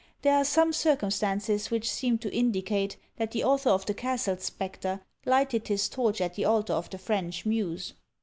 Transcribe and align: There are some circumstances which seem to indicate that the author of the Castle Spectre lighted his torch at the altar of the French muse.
There 0.23 0.33
are 0.35 0.43
some 0.45 0.73
circumstances 0.73 1.69
which 1.69 1.87
seem 1.87 2.17
to 2.17 2.33
indicate 2.35 2.97
that 3.17 3.29
the 3.29 3.43
author 3.43 3.69
of 3.69 3.85
the 3.85 3.93
Castle 3.93 4.37
Spectre 4.37 5.01
lighted 5.27 5.67
his 5.67 5.87
torch 5.87 6.19
at 6.21 6.33
the 6.33 6.43
altar 6.45 6.73
of 6.73 6.89
the 6.89 6.97
French 6.97 7.45
muse. 7.45 7.93